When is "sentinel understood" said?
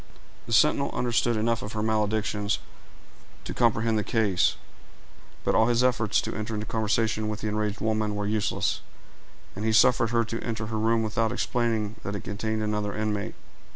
0.51-1.37